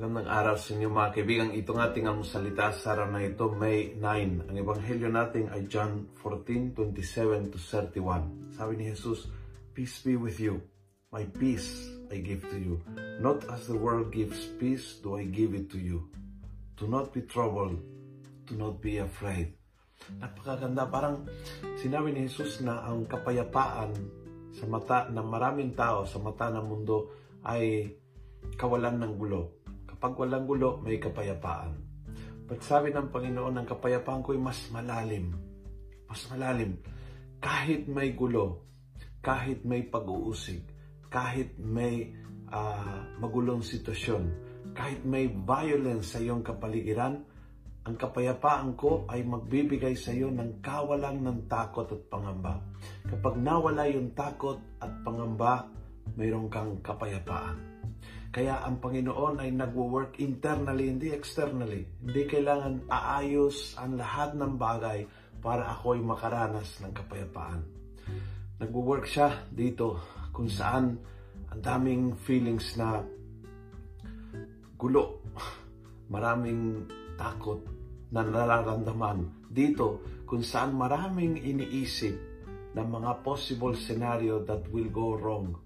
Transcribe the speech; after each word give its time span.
araw 0.00 0.56
sa 0.56 0.72
inyo 0.72 0.88
mga 0.88 1.12
kaibigan. 1.12 1.52
Ito 1.52 1.76
ng 1.76 1.84
ating 1.84 2.08
almusalita 2.08 2.72
sa 2.72 2.96
araw 2.96 3.12
na 3.12 3.20
ito, 3.20 3.52
May 3.52 3.92
9. 4.00 4.48
Ang 4.48 4.56
ebanghelyo 4.56 5.12
natin 5.12 5.52
ay 5.52 5.68
John 5.68 6.08
14, 6.24 6.72
27 6.72 7.52
to 7.52 7.60
31. 7.60 8.56
Sabi 8.56 8.80
ni 8.80 8.88
Jesus, 8.88 9.28
Peace 9.76 10.00
be 10.00 10.16
with 10.16 10.40
you. 10.40 10.64
My 11.12 11.28
peace 11.28 11.92
I 12.08 12.24
give 12.24 12.48
to 12.48 12.56
you. 12.56 12.80
Not 13.20 13.44
as 13.52 13.68
the 13.68 13.76
world 13.76 14.08
gives 14.08 14.40
peace, 14.56 15.04
do 15.04 15.20
I 15.20 15.28
give 15.28 15.52
it 15.52 15.68
to 15.76 15.78
you. 15.78 16.08
Do 16.80 16.88
not 16.88 17.12
be 17.12 17.28
troubled. 17.28 17.76
Do 18.48 18.56
not 18.56 18.80
be 18.80 19.04
afraid. 19.04 19.52
Napakaganda. 20.16 20.88
Parang 20.88 21.28
sinabi 21.76 22.16
ni 22.16 22.24
Jesus 22.24 22.64
na 22.64 22.88
ang 22.88 23.04
kapayapaan 23.04 23.92
sa 24.56 24.64
mata 24.64 25.12
ng 25.12 25.28
maraming 25.28 25.76
tao, 25.76 26.08
sa 26.08 26.16
mata 26.16 26.48
ng 26.48 26.64
mundo, 26.64 27.12
ay 27.44 27.92
kawalan 28.56 28.96
ng 28.96 29.12
gulo. 29.20 29.59
Kapag 30.00 30.16
walang 30.16 30.48
gulo, 30.48 30.80
may 30.80 30.96
kapayapaan. 30.96 31.76
But 32.48 32.64
sabi 32.64 32.88
ng 32.88 33.12
Panginoon, 33.12 33.52
ang 33.52 33.68
kapayapaan 33.68 34.24
ko 34.24 34.32
ay 34.32 34.40
mas 34.40 34.56
malalim. 34.72 35.36
Mas 36.08 36.24
malalim. 36.32 36.80
Kahit 37.36 37.84
may 37.84 38.16
gulo, 38.16 38.64
kahit 39.20 39.60
may 39.68 39.84
pag-uusig, 39.84 40.64
kahit 41.12 41.52
may 41.60 42.16
uh, 42.48 43.12
magulong 43.20 43.60
sitwasyon, 43.60 44.24
kahit 44.72 45.04
may 45.04 45.28
violence 45.28 46.16
sa 46.16 46.18
iyong 46.24 46.40
kapaligiran, 46.40 47.20
ang 47.84 47.96
kapayapaan 48.00 48.80
ko 48.80 49.04
ay 49.04 49.20
magbibigay 49.20 50.00
sa 50.00 50.16
iyo 50.16 50.32
ng 50.32 50.64
kawalang 50.64 51.20
ng 51.20 51.44
takot 51.44 51.92
at 51.92 52.08
pangamba. 52.08 52.56
Kapag 53.04 53.36
nawala 53.36 53.84
yung 53.84 54.16
takot 54.16 54.80
at 54.80 55.04
pangamba, 55.04 55.68
mayroon 56.16 56.48
kang 56.48 56.80
kapayapaan. 56.80 57.69
Kaya 58.30 58.62
ang 58.62 58.78
Panginoon 58.78 59.42
ay 59.42 59.50
nagwo-work 59.50 60.22
internally, 60.22 60.86
hindi 60.86 61.10
externally. 61.10 61.82
Hindi 61.98 62.22
kailangan 62.30 62.86
aayos 62.86 63.74
ang 63.74 63.98
lahat 63.98 64.38
ng 64.38 64.54
bagay 64.54 65.02
para 65.42 65.66
ako 65.74 65.98
ay 65.98 66.02
makaranas 66.06 66.78
ng 66.78 66.94
kapayapaan. 66.94 67.66
Nagwo-work 68.62 69.10
siya 69.10 69.50
dito 69.50 69.98
kung 70.30 70.46
saan 70.46 70.94
ang 71.50 71.58
daming 71.58 72.14
feelings 72.22 72.78
na 72.78 73.02
gulo, 74.78 75.26
maraming 76.06 76.86
takot 77.18 77.66
na 78.14 78.22
nararamdaman. 78.22 79.50
Dito 79.50 80.06
kung 80.22 80.46
saan 80.46 80.78
maraming 80.78 81.34
iniisip 81.34 82.14
ng 82.78 82.86
mga 82.86 83.26
possible 83.26 83.74
scenario 83.74 84.46
that 84.46 84.62
will 84.70 84.86
go 84.86 85.18
wrong. 85.18 85.58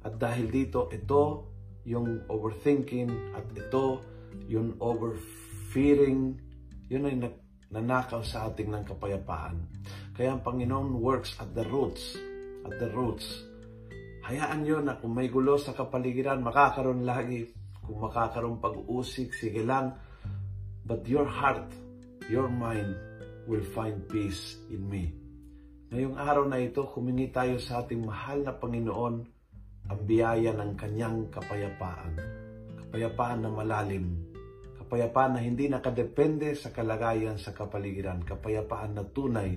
At 0.00 0.16
dahil 0.16 0.48
dito, 0.48 0.88
ito 0.88 1.44
yung 1.88 2.28
overthinking 2.28 3.08
at 3.32 3.48
ito 3.56 4.04
yung 4.48 4.76
overfearing, 4.80 6.36
yun 6.92 7.08
ay 7.08 7.16
nanakaw 7.72 8.20
sa 8.20 8.48
ating 8.48 8.68
ng 8.68 8.84
kapayapaan. 8.84 9.56
Kaya 10.12 10.36
ang 10.36 10.44
Panginoon 10.44 11.00
works 11.00 11.36
at 11.40 11.52
the 11.56 11.64
roots, 11.68 12.16
at 12.68 12.76
the 12.76 12.88
roots. 12.92 13.24
Hayaan 14.28 14.68
nyo 14.68 14.84
na 14.84 15.00
kung 15.00 15.16
may 15.16 15.32
gulo 15.32 15.56
sa 15.56 15.72
kapaligiran, 15.72 16.44
makakaroon 16.44 17.08
lagi. 17.08 17.48
Kung 17.80 18.04
makakaroon 18.04 18.60
pag-uusik, 18.60 19.32
sige 19.32 19.64
lang. 19.64 19.96
But 20.84 21.08
your 21.08 21.24
heart, 21.24 21.72
your 22.28 22.52
mind 22.52 22.96
will 23.48 23.64
find 23.72 24.04
peace 24.08 24.60
in 24.68 24.84
me. 24.84 25.16
Ngayong 25.88 26.20
araw 26.20 26.44
na 26.44 26.60
ito, 26.60 26.84
humingi 26.84 27.32
tayo 27.32 27.56
sa 27.56 27.80
ating 27.80 28.04
mahal 28.04 28.44
na 28.44 28.52
Panginoon 28.52 29.37
ang 29.88 30.00
biyaya 30.04 30.52
ng 30.52 30.72
kanyang 30.76 31.32
kapayapaan. 31.32 32.12
Kapayapaan 32.86 33.40
na 33.44 33.50
malalim. 33.52 34.06
Kapayapaan 34.80 35.36
na 35.36 35.40
hindi 35.40 35.68
nakadepende 35.68 36.52
sa 36.56 36.72
kalagayan 36.72 37.40
sa 37.40 37.56
kapaligiran. 37.56 38.24
Kapayapaan 38.24 38.96
na 38.96 39.04
tunay 39.04 39.56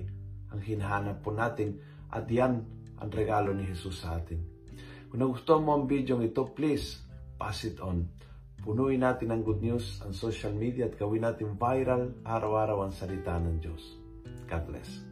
ang 0.52 0.60
hinahanap 0.60 1.24
po 1.24 1.32
natin 1.32 1.80
at 2.12 2.28
yan 2.28 2.64
ang 3.00 3.10
regalo 3.12 3.56
ni 3.56 3.68
Jesus 3.68 4.04
sa 4.04 4.20
atin. 4.20 4.40
Kung 5.12 5.20
nagustuhan 5.20 5.64
mo 5.64 5.76
ang 5.76 5.84
video 5.84 6.20
ito, 6.24 6.48
please 6.52 7.00
pass 7.36 7.68
it 7.68 7.80
on. 7.84 8.08
Punuin 8.62 9.02
natin 9.02 9.34
ang 9.34 9.42
good 9.42 9.60
news 9.60 10.00
ang 10.06 10.14
social 10.14 10.54
media 10.54 10.86
at 10.86 10.94
gawin 10.94 11.26
natin 11.26 11.58
viral 11.58 12.14
araw-araw 12.22 12.86
ang 12.86 12.94
salita 12.94 13.34
ng 13.36 13.58
Diyos. 13.58 13.82
God 14.46 14.64
bless. 14.70 15.11